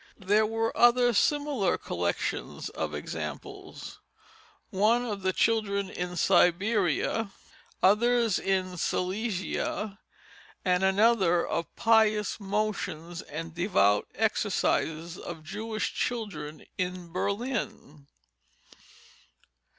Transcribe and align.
There 0.17 0.47
were 0.47 0.75
other 0.75 1.13
similar 1.13 1.77
collections 1.77 2.69
of 2.69 2.95
examples, 2.95 3.99
one 4.71 5.05
of 5.05 5.31
children 5.35 5.91
in 5.91 6.15
Siberia, 6.15 7.29
others 7.83 8.39
in 8.39 8.77
Silesia, 8.77 9.99
and 10.65 10.83
another 10.83 11.45
of 11.45 11.75
Pious 11.75 12.39
Motions 12.39 13.21
and 13.21 13.53
Devout 13.53 14.07
Exercises 14.15 15.19
of 15.19 15.43
Jewish 15.43 15.93
Children 15.93 16.65
in 16.79 17.11
Berlin. 17.11 18.07